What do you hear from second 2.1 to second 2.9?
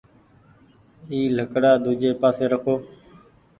پآسي رکو